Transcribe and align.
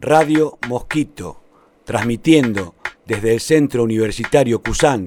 Radio 0.00 0.60
Mosquito, 0.68 1.42
transmitiendo 1.84 2.76
desde 3.04 3.34
el 3.34 3.40
Centro 3.40 3.82
Universitario 3.82 4.62
Cusán, 4.62 5.06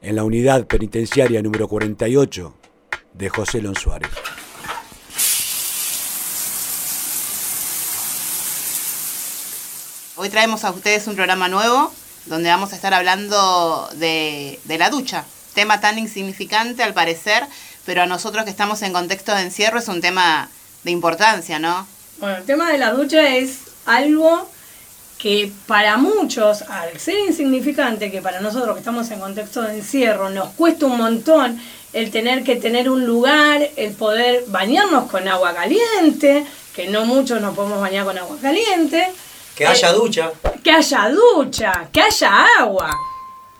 en 0.00 0.14
la 0.14 0.22
unidad 0.22 0.68
penitenciaria 0.68 1.42
número 1.42 1.66
48 1.66 2.54
de 3.14 3.28
José 3.28 3.60
Lon 3.60 3.74
Suárez. 3.74 4.10
Hoy 10.14 10.28
traemos 10.28 10.64
a 10.64 10.70
ustedes 10.70 11.08
un 11.08 11.16
programa 11.16 11.48
nuevo 11.48 11.92
donde 12.26 12.48
vamos 12.48 12.72
a 12.72 12.76
estar 12.76 12.94
hablando 12.94 13.88
de, 13.96 14.60
de 14.62 14.78
la 14.78 14.88
ducha, 14.88 15.24
tema 15.52 15.80
tan 15.80 15.98
insignificante 15.98 16.84
al 16.84 16.94
parecer, 16.94 17.44
pero 17.84 18.02
a 18.02 18.06
nosotros 18.06 18.44
que 18.44 18.50
estamos 18.50 18.82
en 18.82 18.92
contexto 18.92 19.34
de 19.34 19.42
encierro 19.42 19.80
es 19.80 19.88
un 19.88 20.00
tema 20.00 20.48
de 20.84 20.92
importancia, 20.92 21.58
¿no? 21.58 21.88
Bueno, 22.18 22.36
el 22.36 22.44
tema 22.44 22.70
de 22.70 22.78
la 22.78 22.92
ducha 22.92 23.34
es 23.34 23.71
algo 23.86 24.48
que 25.18 25.52
para 25.66 25.96
muchos, 25.98 26.62
al 26.62 26.98
ser 26.98 27.16
insignificante, 27.28 28.10
que 28.10 28.20
para 28.20 28.40
nosotros 28.40 28.74
que 28.74 28.80
estamos 28.80 29.08
en 29.10 29.20
contexto 29.20 29.62
de 29.62 29.76
encierro, 29.76 30.30
nos 30.30 30.48
cuesta 30.50 30.86
un 30.86 30.98
montón 30.98 31.60
el 31.92 32.10
tener 32.10 32.42
que 32.42 32.56
tener 32.56 32.88
un 32.90 33.06
lugar, 33.06 33.60
el 33.76 33.92
poder 33.92 34.44
bañarnos 34.48 35.10
con 35.10 35.28
agua 35.28 35.54
caliente, 35.54 36.44
que 36.74 36.88
no 36.88 37.04
muchos 37.04 37.40
nos 37.40 37.54
podemos 37.54 37.80
bañar 37.80 38.04
con 38.04 38.18
agua 38.18 38.36
caliente. 38.40 39.12
Que 39.54 39.66
haya 39.66 39.90
Eh, 39.90 39.94
ducha. 39.94 40.32
Que 40.64 40.70
haya 40.72 41.08
ducha, 41.10 41.88
que 41.92 42.00
haya 42.00 42.46
agua. 42.58 42.90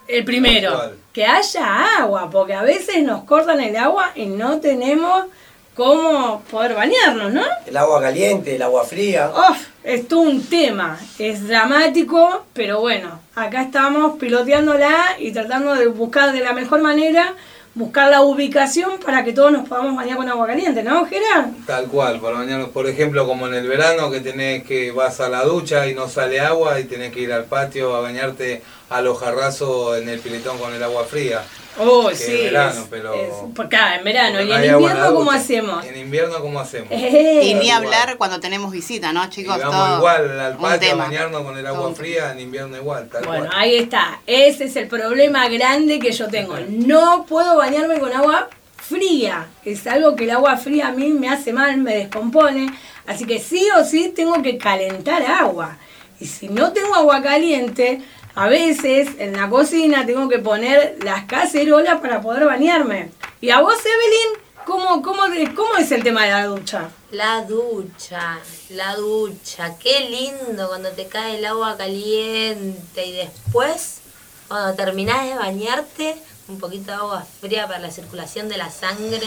El 0.08 0.24
primero, 0.24 0.92
que 1.12 1.24
haya 1.24 1.98
agua, 1.98 2.28
porque 2.30 2.54
a 2.54 2.62
veces 2.62 3.02
nos 3.04 3.22
cortan 3.24 3.60
el 3.60 3.76
agua 3.76 4.10
y 4.16 4.26
no 4.26 4.58
tenemos 4.58 5.26
cómo 5.74 6.42
poder 6.50 6.74
bañarnos, 6.74 7.32
¿no? 7.32 7.44
El 7.66 7.76
agua 7.76 8.00
caliente, 8.00 8.56
el 8.56 8.62
agua 8.62 8.84
fría. 8.84 9.30
Uf, 9.30 9.58
es 9.84 10.06
todo 10.06 10.20
un 10.20 10.44
tema, 10.44 10.98
es 11.18 11.46
dramático, 11.48 12.44
pero 12.52 12.80
bueno, 12.80 13.20
acá 13.34 13.62
estamos 13.62 14.18
piloteándola 14.18 15.16
y 15.18 15.32
tratando 15.32 15.74
de 15.74 15.86
buscar 15.86 16.32
de 16.32 16.40
la 16.40 16.52
mejor 16.52 16.82
manera, 16.82 17.34
buscar 17.74 18.10
la 18.10 18.22
ubicación 18.22 18.98
para 19.04 19.24
que 19.24 19.32
todos 19.32 19.50
nos 19.50 19.68
podamos 19.68 19.96
bañar 19.96 20.18
con 20.18 20.28
agua 20.28 20.46
caliente, 20.46 20.82
¿no, 20.82 21.04
Gerard? 21.06 21.50
Tal 21.66 21.86
cual, 21.86 22.20
para 22.20 22.38
bañarnos, 22.38 22.68
por 22.68 22.86
ejemplo, 22.86 23.26
como 23.26 23.48
en 23.48 23.54
el 23.54 23.66
verano 23.66 24.10
que 24.10 24.20
tenés 24.20 24.62
que 24.64 24.92
vas 24.92 25.20
a 25.20 25.28
la 25.28 25.42
ducha 25.44 25.88
y 25.88 25.94
no 25.94 26.08
sale 26.08 26.40
agua 26.40 26.78
y 26.78 26.84
tenés 26.84 27.12
que 27.12 27.20
ir 27.20 27.32
al 27.32 27.46
patio 27.46 27.96
a 27.96 28.00
bañarte 28.00 28.62
a 28.90 29.00
los 29.00 29.18
jarrazos 29.18 29.98
en 29.98 30.08
el 30.08 30.20
piletón 30.20 30.58
con 30.58 30.72
el 30.74 30.82
agua 30.82 31.04
fría. 31.04 31.42
Oh, 31.78 32.08
Que 32.08 32.16
sí. 32.16 32.32
en 32.32 32.44
verano, 32.44 32.80
es- 32.82 32.86
pero- 32.90 33.14
es- 33.14 33.32
porque, 33.56 33.76
ah, 33.76 33.96
en 33.96 34.04
verano, 34.04 34.42
y 34.42 34.52
en 34.52 34.64
invierno, 34.74 35.14
¿cómo 35.14 35.30
hacemos? 35.30 35.84
En 35.86 35.96
invierno, 35.96 36.40
¿cómo 36.40 36.60
hacemos? 36.60 36.88
Eh, 36.90 37.40
Y 37.44 37.54
ni 37.54 37.66
Igual. 37.68 37.84
hablar 37.84 38.16
cuando 38.18 38.40
tenemos 38.40 38.70
visita, 38.72 39.12
¿no, 39.12 39.24
Y 39.24 39.28
chicos? 39.30 39.58
vamos 39.58 39.74
Todo 39.74 39.96
igual 39.98 40.40
al 40.40 40.56
patio 40.58 40.92
a 40.92 40.94
bañarnos 40.96 41.42
con 41.42 41.56
el 41.56 41.66
agua 41.66 41.80
Todo. 41.82 41.94
fría, 41.94 42.32
en 42.32 42.40
invierno 42.40 42.76
igual, 42.76 43.08
tal 43.08 43.24
Bueno, 43.24 43.46
cual. 43.46 43.58
ahí 43.58 43.76
está. 43.76 44.20
Ese 44.26 44.64
es 44.64 44.76
el 44.76 44.86
problema 44.88 45.48
grande 45.48 45.98
que 45.98 46.12
yo 46.12 46.28
tengo. 46.28 46.56
No 46.68 47.24
puedo 47.26 47.56
bañarme 47.56 47.98
con 48.00 48.12
agua 48.12 48.48
fría. 48.76 49.46
Es 49.64 49.86
algo 49.86 50.14
que 50.14 50.24
el 50.24 50.30
agua 50.32 50.56
fría 50.58 50.88
a 50.88 50.92
mí 50.92 51.08
me 51.08 51.28
hace 51.30 51.52
mal, 51.52 51.76
me 51.78 51.94
descompone. 51.96 52.70
Así 53.06 53.24
que 53.24 53.38
sí 53.40 53.66
o 53.78 53.84
sí 53.84 54.12
tengo 54.14 54.42
que 54.42 54.58
calentar 54.58 55.22
agua. 55.24 55.78
Y 56.20 56.26
si 56.26 56.48
no 56.48 56.72
tengo 56.72 56.94
agua 56.94 57.22
caliente, 57.22 58.00
a 58.34 58.48
veces 58.48 59.10
en 59.18 59.34
la 59.34 59.48
cocina 59.48 60.06
tengo 60.06 60.28
que 60.28 60.38
poner 60.38 60.98
las 61.02 61.24
cacerolas 61.24 62.00
para 62.00 62.20
poder 62.20 62.46
bañarme. 62.46 63.10
Y 63.40 63.50
a 63.50 63.60
vos, 63.60 63.76
Evelyn, 63.78 64.42
¿cómo, 64.64 65.02
cómo, 65.02 65.22
cómo 65.54 65.76
es 65.76 65.92
el 65.92 66.02
tema 66.02 66.24
de 66.24 66.30
la 66.30 66.46
ducha? 66.46 66.90
La 67.10 67.42
ducha, 67.42 68.38
la 68.70 68.96
ducha, 68.96 69.76
qué 69.78 70.08
lindo 70.08 70.68
cuando 70.68 70.90
te 70.92 71.06
cae 71.08 71.38
el 71.38 71.44
agua 71.44 71.76
caliente 71.76 73.04
y 73.04 73.12
después, 73.12 74.00
cuando 74.48 74.74
terminás 74.74 75.28
de 75.28 75.34
bañarte, 75.34 76.16
un 76.48 76.58
poquito 76.58 76.86
de 76.86 76.92
agua 76.92 77.26
fría 77.40 77.66
para 77.66 77.80
la 77.80 77.90
circulación 77.90 78.48
de 78.48 78.56
la 78.56 78.70
sangre. 78.70 79.26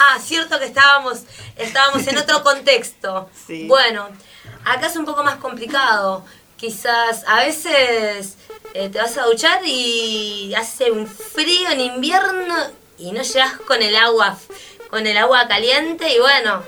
Ah, 0.00 0.18
cierto 0.20 0.58
que 0.58 0.66
estábamos, 0.66 1.20
estábamos 1.56 2.06
en 2.06 2.18
otro 2.18 2.42
contexto. 2.44 3.30
Sí. 3.46 3.66
Bueno, 3.66 4.08
acá 4.64 4.88
es 4.88 4.96
un 4.96 5.04
poco 5.04 5.22
más 5.22 5.36
complicado. 5.36 6.24
Quizás 6.56 7.24
a 7.26 7.44
veces 7.44 8.36
eh, 8.74 8.88
te 8.88 8.98
vas 8.98 9.16
a 9.18 9.26
duchar 9.26 9.60
y 9.64 10.54
hace 10.56 10.90
un 10.90 11.06
frío 11.06 11.70
en 11.70 11.80
invierno 11.80 12.54
y 12.98 13.12
no 13.12 13.22
llegas 13.22 13.54
con 13.66 13.82
el 13.82 13.94
agua 13.94 14.38
con 14.90 15.06
el 15.06 15.16
agua 15.16 15.46
caliente 15.48 16.12
y 16.14 16.18
bueno, 16.18 16.62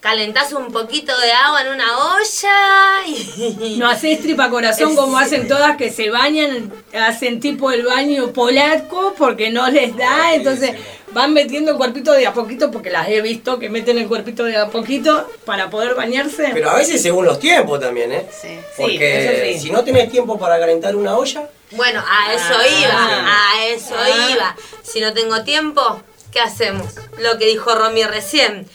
calentás 0.00 0.52
un 0.52 0.72
poquito 0.72 1.16
de 1.18 1.32
agua 1.32 1.62
en 1.62 1.68
una 1.68 1.98
olla 1.98 3.06
y 3.06 3.76
No 3.78 3.88
haces 3.88 4.20
tripa 4.20 4.50
corazón 4.50 4.96
como 4.96 5.18
hacen 5.18 5.48
todas 5.48 5.76
que 5.76 5.90
se 5.90 6.10
bañan, 6.10 6.72
hacen 6.92 7.40
tipo 7.40 7.70
el 7.70 7.84
baño 7.84 8.32
polaco 8.32 9.14
porque 9.16 9.50
no 9.50 9.68
les 9.70 9.96
da, 9.96 10.34
entonces 10.34 10.72
van 11.14 11.32
metiendo 11.32 11.70
el 11.70 11.76
cuerpito 11.78 12.12
de 12.12 12.26
a 12.26 12.34
poquito 12.34 12.70
porque 12.70 12.90
las 12.90 13.08
he 13.08 13.22
visto 13.22 13.58
que 13.58 13.70
meten 13.70 13.96
el 13.98 14.06
cuerpito 14.08 14.44
de 14.44 14.56
a 14.56 14.66
poquito 14.68 15.30
para 15.46 15.70
poder 15.70 15.94
bañarse. 15.94 16.50
Pero 16.52 16.70
a 16.70 16.74
veces 16.76 17.00
según 17.00 17.24
los 17.24 17.38
tiempos 17.38 17.80
también, 17.80 18.12
¿eh? 18.12 18.26
Sí. 18.30 18.58
Porque 18.76 19.24
eso 19.24 19.58
sí. 19.60 19.66
si 19.66 19.70
no 19.72 19.82
tenés 19.84 20.10
tiempo 20.10 20.38
para 20.38 20.58
calentar 20.58 20.94
una 20.96 21.16
olla, 21.16 21.48
bueno, 21.70 22.02
a 22.06 22.34
eso 22.34 22.54
Ah. 22.58 22.66
iba, 22.68 23.54
a 23.54 23.66
eso 23.66 23.94
Ah. 23.96 24.28
iba. 24.30 24.56
Si 24.82 25.00
no 25.00 25.12
tengo 25.14 25.42
tiempo, 25.44 26.02
¿qué 26.30 26.40
hacemos? 26.40 26.94
Lo 27.18 27.38
que 27.38 27.46
dijo 27.46 27.74
Romy 27.74 28.04
recién. 28.04 28.68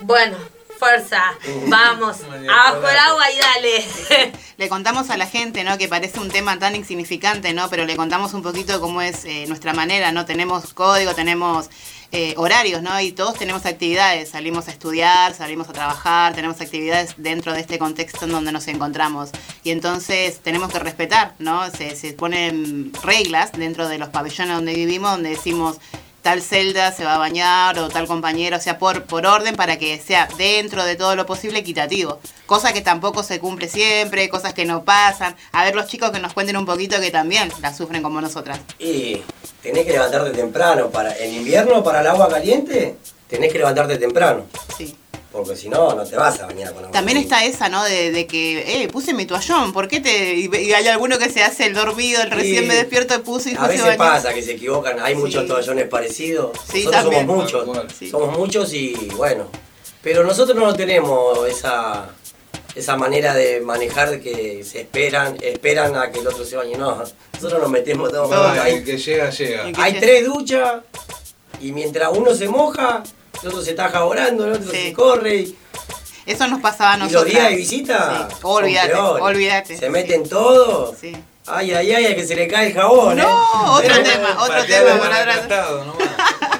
Bueno, 0.00 0.36
fuerza, 0.78 1.22
vamos, 1.66 2.18
abajo 2.22 2.88
el 2.88 2.96
agua 2.96 3.24
y 3.30 3.38
dale. 3.38 4.32
Le 4.56 4.68
contamos 4.68 5.10
a 5.10 5.16
la 5.16 5.26
gente, 5.26 5.64
¿no? 5.64 5.76
Que 5.76 5.88
parece 5.88 6.18
un 6.18 6.28
tema 6.28 6.58
tan 6.58 6.74
insignificante, 6.74 7.52
¿no? 7.52 7.68
Pero 7.68 7.84
le 7.84 7.94
contamos 7.94 8.32
un 8.32 8.42
poquito 8.42 8.80
cómo 8.80 9.02
es 9.02 9.24
eh, 9.26 9.44
nuestra 9.48 9.74
manera, 9.74 10.12
¿no? 10.12 10.24
Tenemos 10.24 10.72
código, 10.72 11.14
tenemos 11.14 11.68
eh, 12.12 12.34
horarios, 12.38 12.80
¿no? 12.80 12.98
Y 13.00 13.12
todos 13.12 13.34
tenemos 13.34 13.66
actividades. 13.66 14.30
Salimos 14.30 14.68
a 14.68 14.70
estudiar, 14.70 15.34
salimos 15.34 15.68
a 15.68 15.74
trabajar, 15.74 16.34
tenemos 16.34 16.58
actividades 16.60 17.14
dentro 17.18 17.52
de 17.52 17.60
este 17.60 17.78
contexto 17.78 18.24
en 18.24 18.32
donde 18.32 18.52
nos 18.52 18.66
encontramos. 18.68 19.30
Y 19.62 19.72
entonces 19.72 20.40
tenemos 20.40 20.72
que 20.72 20.78
respetar, 20.78 21.34
¿no? 21.38 21.70
Se, 21.70 21.94
se 21.94 22.14
ponen 22.14 22.92
reglas 23.02 23.52
dentro 23.52 23.88
de 23.88 23.98
los 23.98 24.08
pabellones 24.08 24.54
donde 24.54 24.72
vivimos, 24.72 25.10
donde 25.10 25.30
decimos 25.30 25.78
tal 26.26 26.42
celda 26.42 26.90
se 26.90 27.04
va 27.04 27.14
a 27.14 27.18
bañar 27.18 27.78
o 27.78 27.88
tal 27.88 28.08
compañero, 28.08 28.56
o 28.56 28.60
sea, 28.60 28.80
por, 28.80 29.04
por 29.04 29.24
orden 29.26 29.54
para 29.54 29.78
que 29.78 29.96
sea 30.00 30.26
dentro 30.36 30.84
de 30.84 30.96
todo 30.96 31.14
lo 31.14 31.24
posible 31.24 31.60
equitativo. 31.60 32.18
Cosa 32.46 32.72
que 32.72 32.80
tampoco 32.80 33.22
se 33.22 33.38
cumple 33.38 33.68
siempre, 33.68 34.28
cosas 34.28 34.52
que 34.52 34.64
no 34.64 34.82
pasan. 34.82 35.36
A 35.52 35.64
ver 35.64 35.76
los 35.76 35.86
chicos 35.86 36.10
que 36.10 36.18
nos 36.18 36.32
cuenten 36.32 36.56
un 36.56 36.66
poquito 36.66 37.00
que 37.00 37.12
también 37.12 37.52
la 37.62 37.72
sufren 37.72 38.02
como 38.02 38.20
nosotras. 38.20 38.58
y 38.80 39.22
tenés 39.62 39.86
que 39.86 39.92
levantarte 39.92 40.30
temprano. 40.30 40.90
Para, 40.90 41.16
en 41.16 41.32
invierno, 41.32 41.84
para 41.84 42.00
el 42.00 42.08
agua 42.08 42.28
caliente, 42.28 42.96
tenés 43.28 43.52
que 43.52 43.58
levantarte 43.58 43.96
temprano. 43.96 44.46
Sí. 44.76 44.96
Porque 45.36 45.54
si 45.54 45.68
no, 45.68 45.94
no 45.94 46.04
te 46.04 46.16
vas 46.16 46.40
a 46.40 46.46
bañar 46.46 46.72
con 46.72 46.78
agua 46.84 46.92
También 46.92 47.18
está 47.18 47.44
esa, 47.44 47.68
¿no? 47.68 47.84
De, 47.84 48.10
de 48.10 48.26
que, 48.26 48.82
eh, 48.82 48.88
puse 48.88 49.12
mi 49.12 49.26
toallón, 49.26 49.72
¿por 49.72 49.86
qué 49.86 50.00
te...? 50.00 50.34
Y, 50.34 50.72
hay 50.72 50.88
alguno 50.88 51.18
que 51.18 51.28
se 51.28 51.42
hace 51.42 51.66
el 51.66 51.74
dormido, 51.74 52.22
el 52.22 52.30
recién 52.30 52.62
Sí. 52.62 52.68
me 52.68 52.74
despierto, 52.74 53.22
puse 53.22 53.50
y 53.50 53.54
A 53.54 53.58
fue 53.58 53.68
veces 53.68 53.96
pasa 53.96 54.32
que 54.32 54.42
se 54.42 54.52
equivocan, 54.52 54.98
hay 55.00 55.14
muchos 55.14 55.42
Sí. 55.42 55.48
toallones 55.48 55.88
parecidos. 55.88 56.52
Sí, 56.72 56.84
nosotros 56.84 57.02
también. 57.02 57.26
somos 57.26 57.44
muchos, 57.44 58.10
somos 58.10 58.38
muchos 58.38 58.72
y 58.72 58.94
bueno. 59.16 59.46
Pero 60.02 60.24
nosotros 60.24 60.56
no 60.56 60.74
tenemos 60.74 61.46
esa, 61.48 62.08
esa 62.74 62.96
manera 62.96 63.34
de 63.34 63.60
manejar 63.60 64.20
que 64.20 64.64
se 64.64 64.80
esperan, 64.82 65.36
esperan 65.42 65.96
a 65.96 66.10
que 66.10 66.20
el 66.20 66.26
otro 66.28 66.44
se 66.44 66.56
bañe. 66.56 66.76
No, 66.78 67.02
nosotros 67.34 67.60
nos 67.60 67.70
metemos 67.70 68.10
todos. 68.10 68.30
No, 68.30 68.42
hay, 68.62 68.74
el 68.76 68.84
que 68.84 68.96
llega, 68.98 69.30
llega. 69.30 69.64
Hay 69.76 70.00
tres 70.00 70.24
duchas 70.24 70.76
y 71.60 71.72
mientras 71.72 72.10
uno 72.16 72.34
se 72.34 72.48
moja, 72.48 73.02
el 73.42 73.48
otro 73.48 73.62
se 73.62 73.70
está 73.70 73.88
jaborando, 73.88 74.44
el 74.46 74.52
otro 74.52 74.70
Sí. 74.70 74.78
se 74.88 74.92
corre. 74.92 75.36
Y, 75.36 75.56
Eso 76.26 76.46
nos 76.48 76.60
pasaba 76.60 76.94
a 76.94 76.96
y 76.96 77.00
los 77.00 77.12
nosotros. 77.12 77.32
días 77.34 77.50
de 77.50 77.56
visita, 77.56 78.28
Sí. 78.30 78.36
son 78.40 78.50
Olvídate, 78.64 78.94
olvídate. 78.94 79.76
Se 79.76 79.90
meten 79.90 80.28
todos. 80.28 80.96
Sí. 81.00 81.16
Ay, 81.48 81.72
ay, 81.72 81.92
ay, 81.92 82.06
a 82.06 82.16
que 82.16 82.26
se 82.26 82.34
le 82.34 82.48
cae 82.48 82.68
el 82.68 82.74
jabón. 82.74 83.20
¿eh? 83.20 83.22
No, 83.22 83.74
otro 83.74 83.94
Eh, 83.94 84.00
tema, 84.02 84.36
otro 84.42 84.64
tema 84.66 84.98
para 84.98 85.36
costado, 85.36 85.84
nomás. 85.84 86.08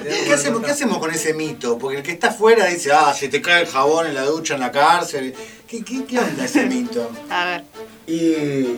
¿Qué 0.01 0.33
hacemos, 0.33 0.63
¿Qué 0.63 0.71
hacemos 0.71 0.99
con 0.99 1.13
ese 1.13 1.33
mito? 1.33 1.77
Porque 1.77 1.97
el 1.97 2.03
que 2.03 2.11
está 2.13 2.29
afuera 2.29 2.65
dice, 2.67 2.93
ah, 2.93 3.13
se 3.13 3.27
te 3.27 3.41
cae 3.41 3.63
el 3.63 3.67
jabón 3.67 4.07
en 4.07 4.15
la 4.15 4.23
ducha, 4.23 4.53
en 4.53 4.61
la 4.61 4.71
cárcel. 4.71 5.35
¿Qué, 5.67 5.83
qué, 5.83 6.05
qué 6.05 6.19
onda 6.19 6.45
ese 6.45 6.65
mito? 6.65 7.11
A 7.29 7.43
ver. 7.45 7.63
Y, 8.07 8.77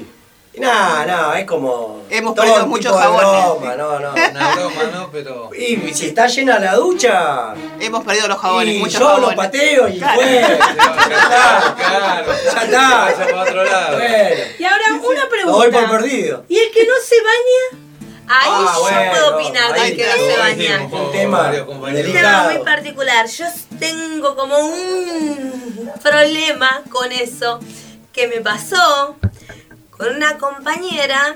nada, 0.60 1.06
nada, 1.06 1.40
es 1.40 1.46
como. 1.46 2.02
Hemos 2.10 2.36
perdido 2.36 2.68
muchos 2.68 2.96
jabones. 2.96 3.30
broma, 3.46 3.76
no, 3.76 4.00
no. 4.00 4.12
Una 4.12 4.56
broma, 4.56 4.84
¿no? 4.94 5.10
Pero. 5.12 5.50
Y 5.56 5.94
si 5.94 6.08
está 6.08 6.28
llena 6.28 6.60
la 6.60 6.76
ducha, 6.76 7.54
Hemos 7.80 8.04
perdido 8.04 8.28
los 8.28 8.38
jabones, 8.40 8.76
y 8.76 8.80
muchos 8.80 9.00
yo 9.00 9.06
jabones. 9.08 9.28
los 9.28 9.36
pateo 9.36 9.88
y 9.88 9.98
Claro. 9.98 10.22
fue. 10.22 10.30
Ya 10.30 10.48
está, 10.50 11.76
claro. 11.78 12.26
Ya 12.44 12.64
está. 12.64 13.00
Vaya 13.06 13.18
para 13.26 13.42
otro 13.42 13.64
lado. 13.64 13.98
Bueno, 13.98 14.44
Y 14.60 14.64
ahora 14.66 14.84
una 14.94 15.24
lo 15.24 15.30
pregunta. 15.30 15.58
doy 15.58 15.72
por 15.72 15.90
perdido. 16.02 16.44
¿Y 16.50 16.58
el 16.58 16.72
que 16.72 16.86
no 16.86 16.94
se 17.04 17.16
baña? 17.24 17.86
Ahí 18.32 18.48
Ah, 18.52 18.74
yo 18.76 18.82
bueno, 18.82 19.12
puedo 19.12 19.36
opinar 19.38 19.74
ahí 19.74 19.90
del 19.90 19.98
que 19.98 20.06
no 20.06 20.16
se 20.16 20.38
baña. 20.38 20.82
Un 20.84 21.12
tema. 21.12 21.52
Un 21.68 21.94
tema 22.14 22.44
muy 22.52 22.64
particular. 22.64 23.26
Yo 23.28 23.46
tengo 23.80 24.36
como 24.36 24.56
un 24.60 25.92
problema 26.04 26.82
con 26.92 27.12
eso. 27.12 27.60
que 28.12 28.28
me 28.28 28.42
pasó 28.42 29.16
con 30.00 30.16
una 30.16 30.38
compañera 30.38 31.36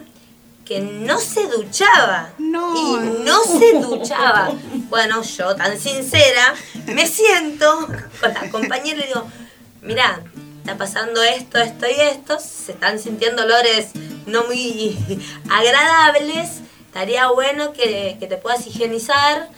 que 0.64 0.80
no 0.80 1.20
se 1.20 1.48
duchaba. 1.48 2.30
No. 2.38 2.74
Y 2.78 3.24
no 3.26 3.44
se 3.44 3.74
duchaba. 3.74 4.54
Bueno, 4.90 5.22
yo 5.22 5.54
tan 5.54 5.78
sincera, 5.78 6.56
me 6.86 7.06
siento 7.06 7.88
con 8.22 8.34
la 8.34 8.50
compañera 8.50 8.96
y 8.96 9.02
le 9.02 9.08
digo, 9.08 9.28
mirá, 9.82 10.24
está 10.60 10.78
pasando 10.78 11.22
esto, 11.22 11.58
esto 11.58 11.88
y 11.90 12.00
esto, 12.00 12.40
se 12.40 12.72
están 12.72 13.00
sintiendo 13.00 13.44
olores 13.44 13.90
no 14.28 14.46
muy 14.46 14.98
agradables, 15.52 16.62
estaría 16.86 17.28
bueno 17.32 17.74
que, 17.74 18.16
que 18.18 18.28
te 18.28 18.38
puedas 18.38 18.66
higienizar 18.66 19.50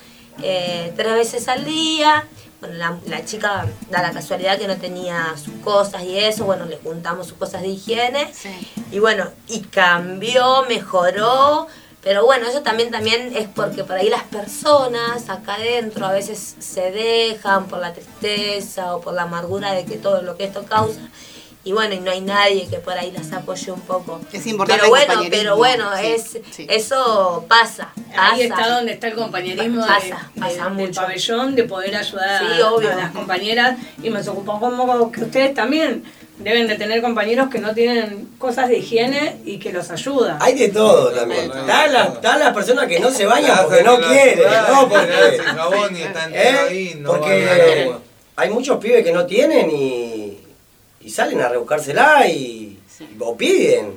eh, 0.42 0.92
tres 0.98 1.13
veces 1.13 1.48
al 1.48 1.63
día. 1.63 2.28
La, 2.67 2.97
la 3.06 3.25
chica 3.25 3.65
da 3.89 4.01
la 4.01 4.12
casualidad 4.12 4.57
que 4.57 4.67
no 4.67 4.77
tenía 4.77 5.35
sus 5.38 5.53
cosas 5.63 6.03
y 6.03 6.17
eso, 6.17 6.45
bueno, 6.45 6.65
le 6.65 6.77
juntamos 6.77 7.27
sus 7.27 7.38
cosas 7.38 7.62
de 7.62 7.69
higiene. 7.69 8.31
Sí. 8.33 8.50
Y 8.91 9.00
bueno, 9.00 9.29
y 9.47 9.62
cambió, 9.62 10.65
mejoró. 10.67 11.67
Pero 12.01 12.23
bueno, 12.23 12.47
eso 12.47 12.62
también, 12.62 12.91
también 12.91 13.35
es 13.35 13.47
porque 13.47 13.83
por 13.83 13.95
ahí 13.95 14.09
las 14.09 14.23
personas 14.25 15.27
acá 15.27 15.56
adentro 15.56 16.06
a 16.06 16.12
veces 16.12 16.56
se 16.59 16.91
dejan 16.91 17.65
por 17.65 17.79
la 17.79 17.94
tristeza 17.94 18.95
o 18.95 19.01
por 19.01 19.15
la 19.15 19.23
amargura 19.23 19.71
de 19.71 19.85
que 19.85 19.97
todo 19.97 20.21
lo 20.21 20.38
que 20.38 20.44
esto 20.44 20.65
causa. 20.65 21.00
Y 21.65 21.71
bueno, 21.73 21.95
y 21.95 22.00
no 22.00 22.12
hay 22.12 22.21
nadie 22.21 22.67
que 22.69 22.77
por 22.77 22.94
ahí 22.97 23.12
las 23.12 23.33
apoye 23.33 23.71
un 23.71 23.81
poco. 23.81 24.21
Es 24.31 24.45
importante 24.45 24.81
Pero 24.83 24.89
bueno, 24.91 25.13
pero 25.31 25.57
bueno, 25.57 25.89
sí, 26.00 26.06
es, 26.06 26.38
sí. 26.51 26.67
eso 26.69 27.44
pasa. 27.50 27.91
Ahí 28.15 28.44
está 28.44 28.69
donde 28.69 28.94
está 28.94 29.07
el 29.07 29.15
compañerismo 29.15 29.81
de- 29.81 29.88
Pasa, 29.88 30.29
de- 30.35 30.41
pasa 30.41 30.63
del 30.65 30.73
mucho. 30.73 31.01
pabellón, 31.01 31.56
de 31.56 31.63
poder 31.63 31.95
ayudar 31.95 32.29
a- 32.29 32.39
Sí, 32.56 32.62
obvio. 32.62 32.91
a, 32.91 32.95
las 32.95 33.12
compañeras. 33.12 33.77
Y 34.03 34.12
me 34.12 34.21
preocupa 34.21 34.59
como 34.59 35.12
que 35.12 35.21
ustedes 35.23 35.56
también 35.56 36.03
deben 36.38 36.67
de 36.67 36.75
tener 36.75 37.01
compañeros 37.01 37.50
que 37.50 37.57
no 37.59 37.73
tienen 37.73 38.29
cosas 38.38 38.67
de 38.69 38.77
higiene 38.77 39.38
y 39.45 39.57
que 39.57 39.71
los 39.73 39.89
ayudan. 39.89 40.38
Hay 40.41 40.53
de 40.53 40.69
todo 40.69 41.09
también. 41.13 41.45
Están 41.45 41.91
las, 41.94 42.09
están 42.13 42.39
las 42.41 42.53
personas 42.53 42.85
que 42.88 43.00
no 43.00 43.09
se 43.09 43.25
bañan 43.25 43.57
porque 43.63 43.81
no 43.83 43.97
quieren, 44.01 44.39
no 44.71 44.88
porque... 44.88 45.39
¿Eh? 46.31 46.95
no 47.00 47.09
Porque 47.12 47.81
agua. 47.85 48.00
hay 48.35 48.50
muchos 48.51 48.77
pibes 48.77 49.03
que 49.03 49.12
no 49.13 49.25
tienen 49.25 49.71
y, 49.71 50.14
y 51.06 51.12
salen 51.12 51.40
a 51.40 51.50
rebuscársela 51.50 52.28
y, 52.28 52.80
o 53.19 53.38
piden. 53.38 53.94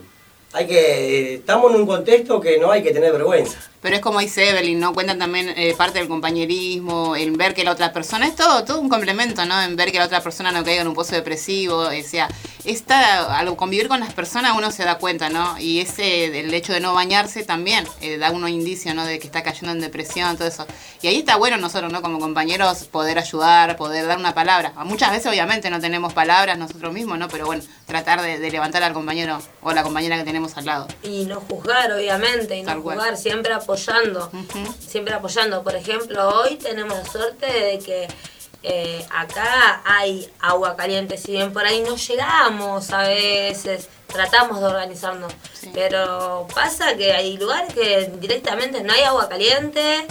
Hay 0.53 0.67
que, 0.67 1.35
estamos 1.37 1.75
en 1.75 1.81
un 1.81 1.87
contexto 1.87 2.39
que 2.39 2.59
no 2.59 2.71
hay 2.71 2.83
que 2.83 2.93
tener 2.93 3.13
vergüenza. 3.13 3.59
Pero 3.81 3.95
es 3.97 4.01
como 4.03 4.19
dice 4.21 4.51
Evelyn, 4.51 4.81
¿no? 4.81 4.93
Cuentan 4.93 5.19
también 5.19 5.51
eh, 5.57 5.75
parte 5.77 5.99
del 6.01 6.09
compañerismo, 6.09 7.15
en 7.17 7.35
ver 7.35 7.55
que 7.55 7.65
la 7.65 7.73
otra 7.73 7.93
persona, 7.93 8.27
es 8.27 8.35
todo, 8.35 8.65
todo 8.65 8.81
un 8.81 8.89
complemento, 8.89 9.45
¿no? 9.45 9.61
En 9.63 9.77
ver 9.77 9.93
que 9.93 9.99
la 9.99 10.07
otra 10.07 10.21
persona 10.21 10.51
no 10.51 10.65
caiga 10.65 10.83
en 10.83 10.89
un 10.89 10.95
pozo 10.95 11.15
depresivo, 11.15 11.77
o 11.77 12.03
sea, 12.03 12.29
esta, 12.65 13.39
al 13.39 13.55
convivir 13.57 13.89
con 13.89 14.01
las 14.01 14.13
personas 14.13 14.53
uno 14.57 14.71
se 14.71 14.85
da 14.85 14.99
cuenta, 14.99 15.29
¿no? 15.29 15.59
Y 15.59 15.81
ese, 15.81 16.41
el 16.41 16.53
hecho 16.53 16.73
de 16.73 16.81
no 16.81 16.93
bañarse 16.93 17.45
también 17.45 17.87
eh, 18.01 18.19
da 18.19 18.31
unos 18.31 18.51
indicios, 18.51 18.95
¿no? 18.95 19.05
De 19.05 19.19
que 19.19 19.27
está 19.27 19.43
cayendo 19.43 19.73
en 19.73 19.81
depresión, 19.81 20.37
todo 20.37 20.49
eso. 20.49 20.67
Y 21.01 21.07
ahí 21.07 21.19
está 21.19 21.37
bueno 21.37 21.57
nosotros, 21.57 21.93
¿no? 21.93 22.03
Como 22.03 22.19
compañeros, 22.19 22.85
poder 22.85 23.19
ayudar, 23.19 23.77
poder 23.77 24.07
dar 24.07 24.19
una 24.19 24.35
palabra. 24.35 24.73
Muchas 24.85 25.13
veces, 25.13 25.27
obviamente, 25.27 25.71
no 25.71 25.81
tenemos 25.81 26.13
palabras 26.13 26.59
nosotros 26.59 26.93
mismos, 26.93 27.19
¿no? 27.19 27.29
Pero 27.29 27.47
bueno, 27.47 27.63
tratar 27.87 28.21
de, 28.23 28.39
de 28.39 28.51
levantar 28.51 28.83
al 28.83 28.93
compañero 28.93 29.41
o 29.63 29.73
la 29.73 29.83
compañera 29.83 30.17
que 30.19 30.25
tenemos 30.25 30.57
al 30.57 30.67
lado. 30.67 30.89
Y 31.03 31.25
no 31.25 31.41
juzgar, 31.41 31.93
obviamente, 31.93 32.57
y 32.57 32.63
no 32.63 32.67
Tal 32.73 32.83
cual. 32.83 32.97
juzgar, 32.99 33.17
siempre 33.17 33.55
apoyando. 33.69 34.31
Siempre 34.81 35.15
apoyando. 35.15 35.63
Por 35.63 35.75
ejemplo, 35.75 36.29
hoy 36.41 36.57
tenemos 36.57 36.97
la 36.97 37.05
suerte 37.05 37.47
de 37.47 37.79
que 37.79 38.09
eh, 38.63 39.07
acá 39.11 39.83
hay 39.85 40.31
agua 40.41 40.75
caliente. 40.75 41.19
Si 41.19 41.33
bien 41.33 41.53
por 41.53 41.65
ahí 41.65 41.83
no 41.83 41.97
llegamos 41.97 42.91
a 42.91 43.03
veces, 43.03 43.89
tratamos 44.07 44.61
de 44.61 44.67
organizarnos. 44.67 45.33
Sí. 45.53 45.71
Pero 45.75 46.47
pasa 46.55 46.97
que 46.97 47.13
hay 47.13 47.37
lugares 47.37 47.75
que 47.75 48.11
directamente 48.19 48.83
no 48.83 48.93
hay 48.93 49.03
agua 49.03 49.29
caliente. 49.29 50.07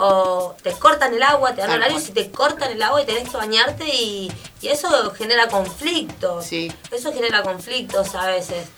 O 0.00 0.54
te 0.62 0.70
cortan 0.72 1.12
el 1.12 1.22
agua, 1.24 1.54
te 1.56 1.62
dan 1.62 1.70
horarios 1.70 2.08
y 2.08 2.12
te 2.12 2.30
cortan 2.30 2.70
el 2.70 2.80
agua 2.80 3.02
y 3.02 3.06
tenés 3.06 3.28
que 3.28 3.36
bañarte 3.36 3.84
y, 3.88 4.30
y 4.60 4.68
eso 4.68 5.10
genera 5.12 5.48
conflictos. 5.48 6.44
Sí. 6.44 6.72
Eso 6.92 7.12
genera 7.12 7.42
conflictos 7.42 8.14
a 8.14 8.26
veces. 8.26 8.68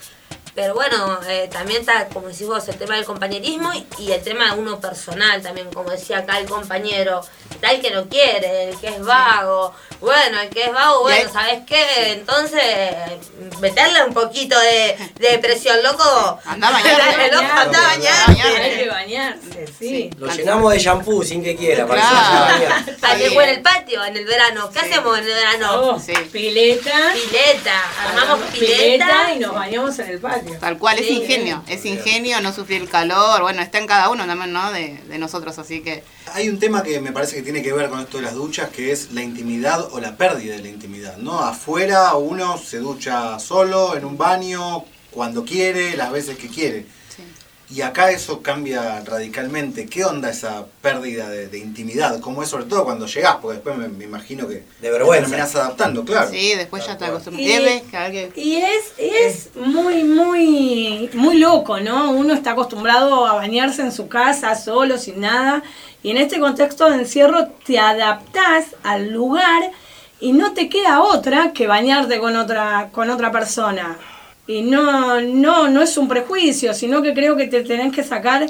Pero 0.61 0.75
bueno, 0.75 1.19
eh, 1.27 1.49
también 1.51 1.81
está, 1.81 2.07
como 2.09 2.29
decís 2.29 2.47
vos, 2.47 2.69
el 2.69 2.77
tema 2.77 2.95
del 2.97 3.07
compañerismo 3.07 3.73
y, 3.73 3.87
y 3.99 4.13
el 4.13 4.23
tema 4.23 4.53
de 4.53 4.61
uno 4.61 4.79
personal 4.79 5.41
también, 5.41 5.73
como 5.73 5.89
decía 5.89 6.19
acá 6.19 6.39
el 6.39 6.45
compañero. 6.47 7.23
Está 7.51 7.73
el 7.73 7.81
que 7.81 7.91
no 7.91 8.07
quiere, 8.09 8.69
el 8.71 8.77
que 8.79 8.89
es 8.89 9.03
vago. 9.03 9.75
Bueno, 10.01 10.39
el 10.41 10.49
que 10.51 10.65
es 10.65 10.73
vago, 10.73 11.01
bueno, 11.03 11.31
¿sabes 11.33 11.61
qué? 11.67 12.13
Entonces, 12.13 12.61
meterle 13.61 14.05
un 14.05 14.13
poquito 14.15 14.59
de, 14.61 14.97
de 15.19 15.39
presión, 15.39 15.83
loco. 15.83 16.39
Andá 16.45 16.69
a 16.69 16.73
loco, 16.73 17.53
andá 17.57 17.79
a 17.79 17.87
bañarte. 17.97 18.43
Hay 18.63 18.77
que 18.79 18.89
bañarse, 18.89 19.67
sí. 19.79 20.11
Lo 20.19 20.27
llenamos 20.29 20.73
de 20.73 20.79
shampoo 20.79 21.23
sin 21.25 21.43
que 21.43 21.57
quiera, 21.57 21.87
para 21.87 22.01
que 22.03 22.07
se 22.07 22.13
Claro. 22.15 22.45
bañar. 22.53 22.97
Para 23.01 23.15
que 23.15 23.21
bien. 23.23 23.35
fue 23.35 23.45
en 23.45 23.51
el 23.51 23.63
patio, 23.63 24.05
en 24.05 24.17
el 24.17 24.25
verano. 24.27 24.71
¿Qué 24.73 24.81
Sí. 24.81 24.87
hacemos 24.91 25.19
en 25.19 25.25
el 25.25 25.33
verano? 25.35 25.81
Oh, 25.83 25.99
Sí. 25.99 26.13
Pileta. 26.33 27.13
Pileta. 27.13 27.83
Armamos 28.07 28.23
hagamos 28.23 28.51
pileta. 28.53 29.33
y 29.35 29.39
nos 29.39 29.55
bañamos 29.55 29.99
en 29.99 30.09
el 30.09 30.19
patio. 30.19 30.50
Tal 30.59 30.79
cual, 30.79 30.99
es 30.99 31.11
ingenio, 31.11 31.63
es 31.69 31.85
ingenio, 31.85 32.41
no 32.41 32.53
sufrir 32.53 32.83
el 32.83 32.89
calor, 32.89 33.43
bueno, 33.43 33.63
está 33.63 33.79
en 33.79 33.87
cada 33.87 34.09
uno 34.09 34.27
también, 34.27 34.53
¿no? 34.53 34.73
De, 34.73 34.99
de 35.09 35.19
nosotros, 35.19 35.59
así 35.59 35.81
que 35.81 36.03
Hay 36.33 36.49
un 36.49 36.59
tema 36.59 36.83
que 36.83 37.01
me 37.01 37.13
parece 37.13 37.37
que 37.37 37.43
tiene 37.43 37.63
que 37.63 37.73
ver 37.73 37.89
con 37.89 38.01
esto 38.01 38.19
de 38.19 38.25
las 38.25 38.35
duchas, 38.35 38.71
que 38.71 38.93
es 38.93 39.13
la 39.13 39.23
intimidad 39.23 39.93
o 39.93 40.01
la 40.01 40.17
pérdida 40.17 40.57
de 40.57 40.63
la 40.63 40.69
intimidad, 40.69 41.17
¿no? 41.19 41.39
Afuera 41.41 42.15
uno 42.17 42.59
se 42.59 42.79
ducha 42.79 43.39
solo, 43.39 43.97
en 43.97 44.05
un 44.05 44.17
baño, 44.17 44.85
cuando 45.11 45.45
quiere, 45.45 45.97
las 45.97 46.13
veces 46.13 46.37
que 46.37 46.49
quiere. 46.49 46.87
Y 47.73 47.83
acá 47.83 48.11
eso 48.11 48.43
cambia 48.43 49.01
radicalmente. 49.05 49.87
¿Qué 49.87 50.05
onda 50.05 50.29
esa 50.31 50.67
pérdida 50.83 51.29
de, 51.29 51.47
de 51.47 51.59
intimidad? 51.59 52.19
¿Cómo 52.19 52.43
es 52.43 52.49
sobre 52.49 52.65
todo 52.65 52.83
cuando 52.85 53.07
llegás? 53.07 53.37
Porque 53.41 53.55
después 53.59 53.77
me, 53.77 53.87
me 53.87 54.05
imagino 54.05 54.49
que 54.49 54.65
De 54.81 54.91
vergüenza. 54.91 55.25
te 55.27 55.31
terminás 55.31 55.55
adaptando, 55.55 56.05
claro. 56.05 56.31
Sí, 56.31 56.55
después 56.57 56.85
ya 56.85 56.99
te 56.99 57.05
acostumbras. 57.05 57.47
Y- 57.47 57.53
Y 58.35 58.57
es, 58.57 58.93
es 58.99 59.51
muy, 59.55 60.03
muy, 60.03 61.11
muy 61.15 61.39
loco, 61.39 61.79
¿no? 61.79 62.11
Uno 62.11 62.35
está 62.35 62.53
acostumbrado 62.53 63.25
a 63.27 63.35
bañarse 63.35 63.83
en 63.83 63.93
su 63.93 64.09
casa, 64.09 64.57
solo, 64.57 64.99
sin 64.99 65.21
nada. 65.21 65.63
Y 66.03 66.11
en 66.11 66.17
este 66.17 66.41
contexto 66.41 66.91
de 66.91 66.97
encierro 66.97 67.49
te 67.65 67.79
adaptás 67.79 68.65
al 68.83 69.11
lugar 69.13 69.71
y 70.19 70.33
no 70.33 70.55
te 70.55 70.69
queda 70.69 71.03
otra 71.03 71.53
que 71.53 71.67
bañarte 71.69 72.19
con 72.19 72.37
otra, 72.37 72.89
con 72.91 73.11
otra 73.11 73.31
persona. 73.31 73.97
Y 74.51 74.63
no, 74.63 75.21
no, 75.21 75.69
no 75.69 75.81
es 75.83 75.97
un 75.97 76.09
prejuicio, 76.09 76.75
sino 76.75 77.03
que 77.03 77.15
creo 77.15 77.37
que 77.37 77.47
te 77.47 77.63
tenés 77.63 77.93
que 77.95 78.03
sacar 78.03 78.41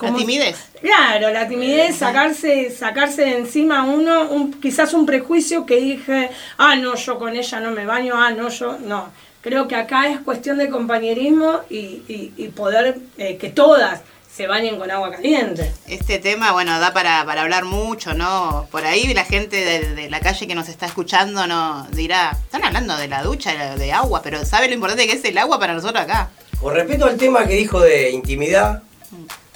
La 0.00 0.14
timidez. 0.20 0.56
Claro, 0.80 1.30
la 1.30 1.48
timidez, 1.48 1.96
sacarse, 1.96 2.70
sacarse 2.70 3.22
de 3.22 3.36
encima 3.38 3.84
uno, 3.84 4.28
un, 4.30 4.52
quizás 4.64 4.94
un 4.94 5.04
prejuicio 5.06 5.66
que 5.66 5.76
dije, 5.80 6.30
ah, 6.56 6.76
no, 6.76 6.94
yo 6.94 7.18
con 7.18 7.34
ella 7.36 7.60
no 7.60 7.70
me 7.72 7.84
baño, 7.84 8.14
ah, 8.16 8.30
no, 8.30 8.48
yo, 8.48 8.78
no. 8.78 9.08
Creo 9.42 9.66
que 9.68 9.74
acá 9.74 10.08
es 10.08 10.20
cuestión 10.20 10.56
de 10.58 10.68
compañerismo 10.70 11.60
y, 11.68 11.76
y- 12.08 12.32
y 12.36 12.48
poder 12.48 12.98
eh, 13.18 13.36
que 13.40 13.48
todas 13.50 14.02
se 14.34 14.46
bañen 14.46 14.78
con 14.78 14.90
agua 14.90 15.10
caliente. 15.10 15.72
Este 15.86 16.18
tema, 16.18 16.52
bueno, 16.52 16.78
da 16.80 16.92
para, 16.92 17.24
para 17.24 17.42
hablar 17.42 17.64
mucho, 17.64 18.14
¿no? 18.14 18.68
Por 18.70 18.84
ahí 18.86 19.12
la 19.12 19.24
gente 19.24 19.56
de, 19.56 19.94
de 19.94 20.10
la 20.10 20.20
calle 20.20 20.46
que 20.46 20.54
nos 20.54 20.68
está 20.68 20.86
escuchando 20.86 21.46
no 21.46 21.86
dirá, 21.90 22.36
están 22.44 22.64
hablando 22.64 22.96
de 22.96 23.08
la 23.08 23.22
ducha, 23.22 23.52
de, 23.52 23.76
de 23.76 23.92
agua, 23.92 24.22
pero 24.22 24.44
¿sabe 24.44 24.68
lo 24.68 24.74
importante 24.74 25.06
que 25.06 25.14
es 25.14 25.24
el 25.24 25.36
agua 25.36 25.58
para 25.58 25.74
nosotros 25.74 26.02
acá? 26.02 26.30
Con 26.60 26.74
respecto 26.74 27.06
al 27.06 27.16
tema 27.16 27.46
que 27.46 27.54
dijo 27.54 27.80
de 27.80 28.10
intimidad, 28.10 28.82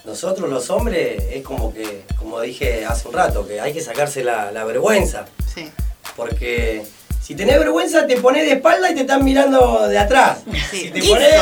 nosotros 0.05 0.51
los 0.51 0.69
hombres 0.71 1.23
es 1.31 1.43
como 1.43 1.73
que, 1.73 2.05
como 2.19 2.41
dije 2.41 2.85
hace 2.85 3.09
un 3.09 3.15
rato, 3.15 3.47
que 3.47 3.61
hay 3.61 3.73
que 3.73 3.81
sacarse 3.81 4.23
la, 4.23 4.51
la 4.51 4.65
vergüenza. 4.65 5.27
Sí. 5.55 5.71
Porque 6.17 6.85
si 7.25 7.35
tenés 7.35 7.59
vergüenza 7.59 8.07
te 8.07 8.19
pones 8.19 8.45
de 8.45 8.53
espalda 8.53 8.91
y 8.91 8.95
te 8.95 9.01
están 9.01 9.25
mirando 9.25 9.89
de 9.89 9.99
atrás. 9.99 10.39
Sí. 10.71 10.81
Si 10.83 10.91
te 10.91 11.03
pones 11.03 11.31
de 11.31 11.37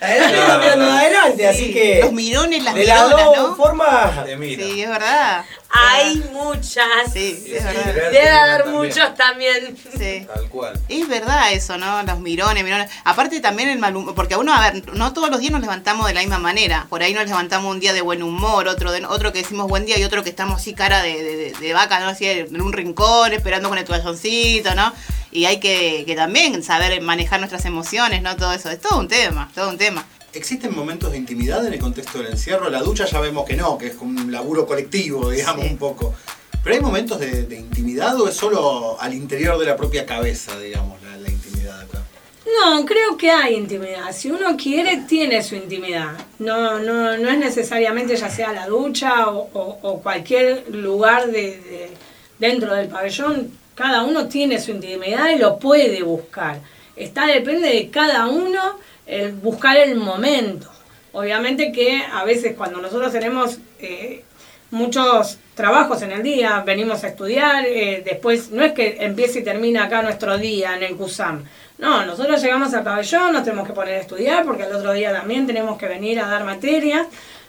adelante 0.00 0.34
te 0.34 0.40
están 0.40 0.60
mirando 0.60 0.84
de 0.86 0.90
adelante. 0.92 1.48
Así 1.48 1.72
que 1.74 2.00
Los 2.02 2.12
mirones, 2.12 2.62
las 2.64 2.74
de 2.74 2.84
las 2.86 3.04
mironas, 3.04 3.26
dos 3.36 3.48
¿no? 3.50 3.56
formas 3.56 4.24
Te 4.24 4.36
mira. 4.36 4.64
Sí, 4.64 4.82
es 4.82 4.88
verdad. 4.88 5.44
Hay 5.78 6.16
muchas. 6.32 7.12
Sí, 7.12 7.40
Sí, 7.44 7.54
es 7.54 7.62
sí, 7.62 7.64
verdad. 7.68 7.84
ver- 7.94 8.12
Debe 8.12 8.28
haber 8.30 8.62
También. 8.64 8.82
muchos 8.82 9.14
también. 9.14 9.76
Sí. 9.96 10.26
Tal 10.32 10.48
cual. 10.48 10.80
Es 10.88 11.08
verdad 11.08 11.52
eso, 11.52 11.76
¿no? 11.78 12.02
Los 12.02 12.18
mirones, 12.20 12.64
mirones. 12.64 12.90
Aparte 13.04 13.40
también 13.40 13.68
el 13.68 13.78
mal 13.78 13.94
humor, 13.96 14.14
porque 14.14 14.34
a 14.34 14.38
uno, 14.38 14.52
a 14.54 14.70
ver, 14.70 14.92
no 14.94 15.12
todos 15.12 15.30
los 15.30 15.40
días 15.40 15.52
nos 15.52 15.60
levantamos 15.60 16.06
de 16.06 16.14
la 16.14 16.20
misma 16.20 16.38
manera. 16.38 16.86
Por 16.88 17.02
ahí 17.02 17.12
nos 17.14 17.26
levantamos 17.26 17.70
un 17.72 17.80
día 17.80 17.92
de 17.92 18.00
buen 18.00 18.22
humor, 18.22 18.68
otro 18.68 18.92
de, 18.92 19.04
otro 19.06 19.32
que 19.32 19.38
decimos 19.42 19.68
buen 19.68 19.84
día 19.86 19.98
y 19.98 20.04
otro 20.04 20.22
que 20.22 20.30
estamos 20.30 20.60
así 20.60 20.74
cara 20.74 21.02
de, 21.02 21.22
de- 21.22 21.36
de- 21.36 21.52
de 21.52 21.72
vaca, 21.72 22.00
¿no? 22.00 22.08
Así 22.08 22.26
en 22.26 22.60
un 22.60 22.72
rincón, 22.72 23.32
esperando 23.32 23.68
con 23.68 23.78
el 23.78 23.84
toalloncito, 23.84 24.74
¿no? 24.74 24.92
Y 25.32 25.44
hay 25.44 25.60
que, 25.60 26.04
que 26.06 26.14
también 26.16 26.62
saber 26.62 27.00
manejar 27.02 27.40
nuestras 27.40 27.64
emociones, 27.66 28.22
¿no? 28.22 28.36
Todo 28.36 28.52
eso. 28.52 28.70
Es 28.70 28.80
todo 28.80 28.98
un 28.98 29.08
tema, 29.08 29.50
todo 29.54 29.68
un 29.68 29.76
tema. 29.78 30.04
¿Existen 30.36 30.74
momentos 30.74 31.10
de 31.12 31.18
intimidad 31.18 31.66
en 31.66 31.72
el 31.72 31.78
contexto 31.80 32.18
del 32.18 32.28
encierro? 32.32 32.68
La 32.68 32.82
ducha 32.82 33.06
ya 33.06 33.20
vemos 33.20 33.46
que 33.46 33.56
no, 33.56 33.78
que 33.78 33.86
es 33.88 33.94
como 33.94 34.20
un 34.20 34.30
laburo 34.30 34.66
colectivo, 34.66 35.30
digamos, 35.30 35.64
Sí. 35.64 35.70
un 35.72 35.78
poco. 35.78 36.14
¿Pero 36.62 36.76
hay 36.76 36.82
momentos 36.82 37.18
de, 37.20 37.44
de 37.44 37.56
intimidad 37.56 38.20
o 38.20 38.28
es 38.28 38.34
solo 38.34 39.00
al 39.00 39.14
interior 39.14 39.58
de 39.58 39.66
la 39.66 39.76
propia 39.76 40.04
cabeza, 40.04 40.58
digamos, 40.58 41.00
la, 41.02 41.16
la 41.16 41.30
intimidad 41.30 41.80
acá? 41.80 42.02
No, 42.44 42.84
creo 42.84 43.16
que 43.16 43.30
hay 43.30 43.54
intimidad. 43.54 44.12
Si 44.12 44.30
uno 44.30 44.56
quiere, 44.56 44.98
tiene 45.08 45.42
su 45.42 45.54
intimidad. 45.56 46.12
No, 46.38 46.78
no, 46.80 47.16
no 47.16 47.28
es 47.30 47.38
necesariamente 47.38 48.16
ya 48.16 48.28
sea 48.30 48.52
la 48.52 48.66
ducha 48.66 49.28
o, 49.30 49.48
o- 49.52 49.78
o 49.82 50.00
cualquier 50.02 50.64
lugar 50.70 51.26
de, 51.26 51.32
de- 51.60 51.90
dentro 52.38 52.74
del 52.74 52.88
pabellón. 52.88 53.50
Cada 53.74 54.02
uno 54.04 54.28
tiene 54.28 54.60
su 54.60 54.70
intimidad 54.72 55.30
y 55.30 55.38
lo 55.38 55.58
puede 55.58 56.02
buscar. 56.02 56.60
Está 56.94 57.26
depende 57.26 57.68
de 57.68 57.90
cada 57.90 58.26
uno 58.28 58.78
el 59.06 59.32
buscar 59.32 59.76
el 59.76 59.96
momento. 59.96 60.70
Obviamente 61.12 61.72
que 61.72 62.02
a 62.12 62.24
veces 62.24 62.54
cuando 62.56 62.80
nosotros 62.80 63.10
tenemos 63.12 63.58
eh, 63.78 64.22
muchos 64.70 65.38
trabajos 65.54 66.02
en 66.02 66.12
el 66.12 66.22
día, 66.22 66.62
venimos 66.66 67.02
a 67.04 67.08
estudiar, 67.08 67.64
eh, 67.66 68.02
después 68.04 68.50
no 68.50 68.62
es 68.64 68.72
que 68.72 68.96
empiece 69.00 69.38
y 69.40 69.44
termina 69.44 69.84
acá 69.84 70.02
nuestro 70.02 70.36
día 70.36 70.76
en 70.76 70.82
el 70.82 70.96
CUSAM. 70.96 71.44
No, 71.78 72.04
nosotros 72.04 72.42
llegamos 72.42 72.72
al 72.74 72.82
pabellón, 72.84 73.32
nos 73.32 73.44
tenemos 73.44 73.66
que 73.66 73.72
poner 73.74 73.94
a 73.94 74.00
estudiar 74.00 74.44
porque 74.44 74.64
al 74.64 74.74
otro 74.74 74.92
día 74.92 75.12
también 75.12 75.46
tenemos 75.46 75.78
que 75.78 75.86
venir 75.86 76.20
a 76.20 76.26
dar 76.26 76.44
materias. 76.44 77.06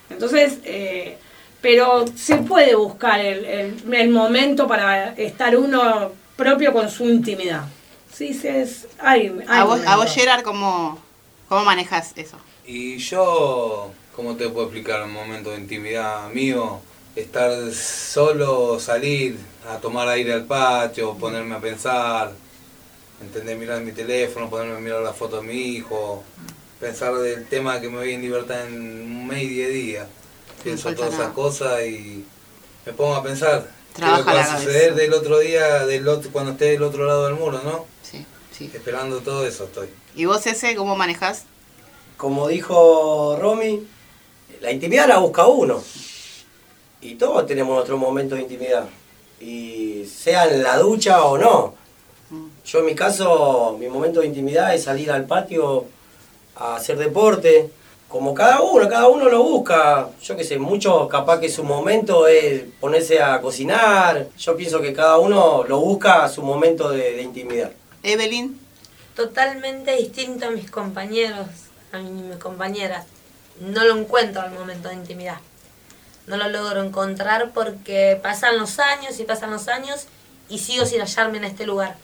Entonces, 0.10 0.60
eh, 0.64 1.18
pero 1.62 2.06
se 2.16 2.38
puede 2.38 2.76
buscar 2.76 3.20
el, 3.20 3.44
el- 3.46 3.94
el 3.94 4.10
momento 4.10 4.68
para 4.68 5.14
estar 5.16 5.58
uno 5.58 6.12
propio 6.36 6.72
con 6.72 6.90
su 6.90 7.06
intimidad. 7.10 7.64
Sí, 8.14 8.34
sí, 8.34 8.48
es, 8.48 8.88
hay, 9.00 9.28
hay 9.48 9.60
A 9.60 9.64
vos, 9.64 9.82
a 9.86 9.96
vos. 9.98 10.14
Gerard, 10.14 10.44
¿cómo, 10.44 11.00
¿cómo 11.48 11.66
manejas 11.66 12.14
eso? 12.16 12.38
Y 12.66 12.98
yo, 12.98 13.92
¿cómo 14.16 14.36
te 14.36 14.50
puedo 14.50 14.68
explicar 14.68 15.04
un 15.04 15.14
momento 15.14 15.52
de 15.52 15.58
intimidad 15.58 16.30
mío? 16.32 16.80
Estar 17.16 17.72
solo, 17.74 18.80
salir 18.80 19.38
a 19.68 19.78
tomar 19.78 20.08
aire 20.10 20.34
al 20.34 20.46
patio, 20.46 21.16
ponerme 21.16 21.56
a 21.56 21.60
pensar, 21.60 22.34
entender, 23.22 23.58
mirar 23.58 23.82
mi 23.82 23.92
teléfono, 23.92 24.50
ponerme 24.50 24.78
a 24.78 24.80
mirar 24.80 25.02
la 25.02 25.14
foto 25.14 25.38
de 25.38 25.48
mi 25.48 25.54
hijo, 25.54 26.24
pensar 26.80 27.16
del 27.16 27.48
tema 27.48 27.82
que 27.82 27.90
me 27.90 27.98
voy 27.98 28.14
en 28.14 28.22
libertad 28.22 28.68
en 28.68 28.76
un 28.76 29.28
mes 29.28 29.44
y 29.44 29.48
diez 29.48 29.74
días. 29.74 30.08
Pienso 30.64 30.94
todas 30.94 31.14
esas 31.14 31.32
cosas 31.32 31.84
y 31.86 32.26
me 32.86 32.94
pongo 32.94 33.16
a 33.16 33.24
pensar. 33.24 33.68
¿Qué 33.96 34.02
Trabaja 34.02 34.32
que 34.32 34.38
va 34.38 34.44
a 34.44 34.58
suceder 34.60 34.94
del 34.94 35.14
otro 35.14 35.40
día, 35.40 35.86
del 35.86 36.08
otro, 36.08 36.30
cuando 36.32 36.52
esté 36.52 36.66
del 36.66 36.84
otro 36.84 37.06
lado 37.06 37.26
del 37.26 37.36
muro, 37.36 37.62
no? 37.64 37.86
Sí, 38.04 38.26
sí. 38.56 38.70
Esperando 38.74 39.22
todo 39.22 39.48
eso 39.48 39.64
estoy. 39.64 39.88
¿Y 40.18 40.26
vos 40.26 40.48
ese 40.48 40.76
cómo 40.76 40.96
manejas? 40.96 41.44
Como 42.18 42.48
dijo 42.48 43.38
Romy, 43.40 43.86
la 44.62 44.72
intimidad 44.72 45.08
la 45.08 45.20
busca 45.20 45.46
uno. 45.46 45.80
Y 47.02 47.14
todos 47.16 47.46
tenemos 47.46 47.76
nuestro 47.76 48.00
momento 48.00 48.34
de 48.34 48.42
intimidad. 48.42 48.90
Y 49.40 50.06
sea 50.06 50.48
en 50.48 50.64
la 50.64 50.80
ducha 50.80 51.24
o 51.24 51.38
no. 51.38 51.76
Yo 52.66 52.80
en 52.80 52.86
mi 52.88 52.96
caso, 52.96 53.78
mi 53.80 53.90
momento 53.90 54.22
de 54.22 54.26
intimidad 54.26 54.74
es 54.74 54.86
salir 54.86 55.12
al 55.12 55.26
patio 55.28 55.86
a 56.56 56.78
hacer 56.78 56.98
deporte. 56.98 57.70
Como 58.08 58.34
cada 58.34 58.62
uno, 58.62 58.90
cada 58.90 59.10
uno 59.10 59.30
lo 59.30 59.44
busca. 59.44 60.10
Yo 60.20 60.36
qué 60.36 60.44
sé, 60.44 60.58
muchos 60.58 61.08
capaz 61.10 61.40
que 61.40 61.48
su 61.48 61.64
momento 61.64 62.26
es 62.26 62.64
ponerse 62.80 63.22
a 63.22 63.40
cocinar. 63.40 64.30
Yo 64.36 64.58
pienso 64.58 64.82
que 64.82 64.94
cada 64.94 65.20
uno 65.20 65.64
lo 65.64 65.80
busca 65.80 66.24
a 66.24 66.30
su 66.30 66.42
momento 66.42 66.90
de, 66.90 67.14
de 67.14 67.22
intimidad. 67.22 67.72
Evelyn, 68.02 68.67
Totalmente 69.18 69.96
distinto 69.96 70.46
a 70.46 70.52
mis 70.52 70.70
compañeros, 70.70 71.48
a 71.92 71.98
mis 71.98 72.38
compañeras. 72.38 73.08
No 73.60 73.84
lo 73.84 73.98
encuentro 73.98 74.44
al 74.44 74.52
momento 74.52 74.90
de 74.90 74.94
intimidad. 74.94 75.40
No 76.28 76.38
lo 76.38 76.48
logro 76.50 76.84
encontrar 76.84 77.52
porque 77.52 78.20
pasan 78.22 78.60
los 78.60 78.78
años 78.78 79.20
y 79.20 79.24
pasan 79.24 79.50
los 79.50 79.70
años 79.70 80.06
y 80.50 80.60
sigo 80.60 80.86
sin 80.86 81.02
hallarme 81.02 81.40
en 81.40 81.46
este 81.46 81.66
lugar. 81.66 81.96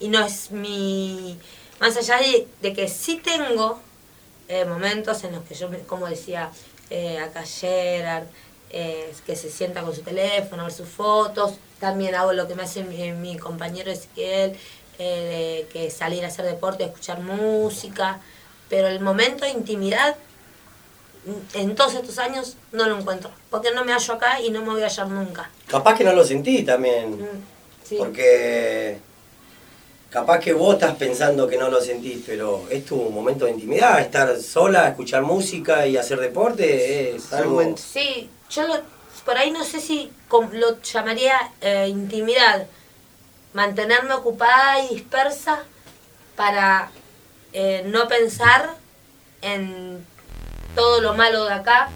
Y 0.00 0.08
no 0.08 0.24
es 0.24 0.50
mi... 0.50 1.38
Más 1.78 1.94
allá 1.98 2.18
de, 2.62 2.72
que 2.72 2.88
sí 2.88 3.20
tengo 3.22 3.78
eh, 4.48 4.64
momentos 4.64 5.24
en 5.24 5.32
los 5.32 5.44
que 5.44 5.54
yo, 5.54 5.68
como 5.86 6.06
decía 6.06 6.50
eh, 6.88 7.18
acá 7.18 7.44
Gerard, 7.44 8.24
eh, 8.70 9.12
que 9.26 9.36
se 9.36 9.50
sienta 9.50 9.82
con 9.82 9.94
su 9.94 10.00
teléfono, 10.00 10.62
a 10.62 10.64
ver 10.64 10.74
sus 10.74 10.88
fotos. 10.88 11.56
También 11.78 12.14
hago 12.14 12.32
lo 12.32 12.48
que 12.48 12.54
me 12.54 12.62
hace 12.62 12.82
mi, 12.82 13.12
mi 13.12 13.36
compañero 13.36 13.90
Ezequiel, 13.90 14.56
eh, 14.98 15.66
de 15.66 15.72
que 15.72 15.90
salir 15.90 16.24
a 16.24 16.28
hacer 16.28 16.44
deporte, 16.44 16.84
escuchar 16.84 17.20
música. 17.20 18.20
Pero 18.68 18.88
el 18.88 19.00
momento 19.00 19.44
de 19.44 19.50
intimidad, 19.50 20.16
mm, 21.26 21.58
en 21.58 21.74
todos 21.74 21.94
estos 21.94 22.18
años, 22.18 22.56
no 22.72 22.88
lo 22.88 22.98
encuentro. 22.98 23.30
Porque 23.50 23.70
no 23.72 23.84
me 23.84 23.92
hallo 23.92 24.14
acá 24.14 24.40
y 24.40 24.50
no 24.50 24.60
me 24.62 24.68
voy 24.70 24.82
a 24.82 24.86
hallar 24.86 25.08
nunca. 25.08 25.50
Capaz 25.68 25.96
que 25.96 26.04
no 26.04 26.12
lo 26.12 26.24
sentí 26.24 26.62
también. 26.62 27.12
Mm, 27.20 27.24
sí. 27.88 27.96
Porque 27.98 28.98
capaz 30.10 30.40
que 30.40 30.52
vos 30.52 30.74
estás 30.74 30.94
pensando 30.96 31.48
que 31.48 31.56
no 31.56 31.68
lo 31.70 31.80
sentís, 31.80 32.22
pero 32.26 32.64
es 32.70 32.84
tu 32.84 32.96
momento 32.96 33.46
de 33.46 33.52
intimidad, 33.52 33.98
estar 34.00 34.38
sola, 34.40 34.88
escuchar 34.88 35.22
música 35.22 35.86
y 35.86 35.96
hacer 35.96 36.20
deporte 36.20 37.16
es 37.16 37.32
algo... 37.32 37.62
Sí, 37.78 38.28
yo 38.50 38.66
lo- 38.66 38.80
por 39.24 39.38
ahí 39.38 39.50
no 39.50 39.64
sé 39.64 39.80
si 39.80 40.10
lo 40.52 40.80
llamaría 40.82 41.52
eh, 41.60 41.86
intimidad. 41.88 42.66
Mantenerme 43.52 44.14
ocupada 44.14 44.84
y 44.84 44.94
dispersa 44.94 45.64
para 46.36 46.90
eh, 47.52 47.82
no 47.86 48.08
pensar 48.08 48.76
en 49.42 50.04
todo 50.74 51.00
lo 51.00 51.14
malo 51.14 51.44
de 51.44 51.54
acá 51.54 51.90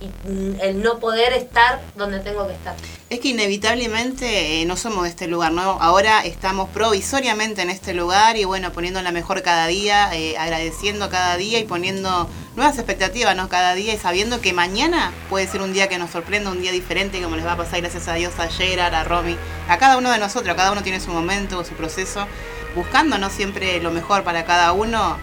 y 0.00 0.06
mm, 0.28 0.60
el 0.60 0.82
no 0.82 0.98
poder 0.98 1.32
estar 1.32 1.80
donde 1.94 2.20
tengo 2.20 2.46
que 2.46 2.54
estar. 2.54 2.74
es 3.08 3.20
que 3.20 3.28
inevitablemente 3.28 4.60
eh, 4.60 4.64
no 4.66 4.76
somos 4.76 5.04
de 5.04 5.10
este 5.10 5.26
lugar, 5.26 5.52
¿no? 5.52 5.78
Ahora 5.80 6.24
estamos 6.24 6.68
provisoriamente 6.70 7.62
en 7.62 7.70
este 7.70 7.94
lugar 7.94 8.36
y 8.36 8.44
bueno, 8.44 8.72
poniendo 8.72 9.00
la 9.00 9.12
mejor 9.12 9.42
cada 9.42 9.66
día, 9.68 10.14
eh, 10.14 10.36
agradeciendo 10.36 11.08
cada 11.08 11.36
día 11.36 11.60
y 11.60 11.64
poniendo 11.64 12.28
nuevas 12.56 12.76
expectativas, 12.78 13.36
¿no? 13.36 13.48
Cada 13.48 13.74
día 13.74 13.94
y 13.94 13.98
sabiendo 13.98 14.40
que 14.40 14.52
mañana 14.52 15.12
puede 15.28 15.46
ser 15.46 15.60
un 15.60 15.72
día 15.72 15.88
que 15.88 15.98
nos 15.98 16.10
sorprenda, 16.10 16.50
un 16.50 16.62
día 16.62 16.72
diferente, 16.72 17.22
como 17.22 17.36
les 17.36 17.46
va 17.46 17.52
a 17.52 17.56
pasar 17.56 17.80
gracias 17.82 18.08
a 18.08 18.14
Dios 18.14 18.32
a 18.38 18.48
Gerard, 18.48 18.94
a 18.94 19.04
Romy, 19.04 19.36
a 19.68 19.76
cada 19.76 19.98
uno 19.98 20.10
de 20.10 20.18
nosotros, 20.18 20.56
cada 20.56 20.72
uno 20.72 20.82
tiene 20.82 20.98
su 20.98 21.10
momento, 21.10 21.62
su 21.64 21.74
proceso, 21.74 22.26
buscando, 22.74 23.18
¿no? 23.18 23.28
Siempre 23.30 23.80
lo 23.80 23.90
mejor 23.90 24.24
para 24.24 24.44
cada 24.46 24.72
uno, 24.72 25.18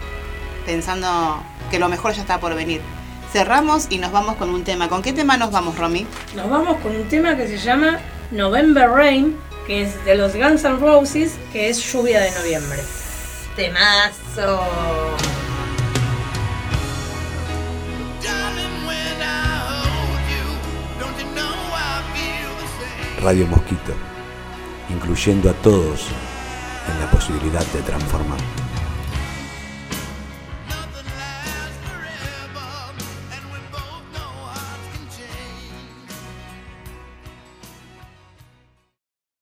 pensando 0.64 1.42
que 1.70 1.78
lo 1.78 1.88
mejor 1.88 2.12
ya 2.14 2.22
está 2.22 2.38
por 2.38 2.54
venir. 2.54 2.80
Cerramos 3.32 3.88
y 3.90 3.98
nos 3.98 4.12
vamos 4.12 4.36
con 4.36 4.50
un 4.50 4.62
tema. 4.62 4.88
¿Con 4.88 5.02
qué 5.02 5.12
tema 5.12 5.36
nos 5.36 5.50
vamos, 5.50 5.76
Romy? 5.76 6.06
Nos 6.36 6.48
vamos 6.48 6.76
con 6.80 6.94
un 6.94 7.08
tema 7.08 7.36
que 7.36 7.48
se 7.48 7.58
llama 7.58 7.98
November 8.30 8.88
Rain, 8.88 9.36
que 9.66 9.82
es 9.82 10.04
de 10.04 10.14
los 10.14 10.36
Guns 10.36 10.62
N' 10.62 10.76
Roses, 10.78 11.32
que 11.52 11.68
es 11.68 11.92
lluvia 11.92 12.20
de 12.20 12.30
noviembre. 12.30 12.80
Temazo. 13.56 14.60
Radio 23.24 23.46
Mosquito, 23.46 23.94
incluyendo 24.90 25.48
a 25.48 25.54
todos 25.54 26.08
en 26.92 27.00
la 27.00 27.10
posibilidad 27.10 27.64
de 27.72 27.80
transformar. 27.80 28.63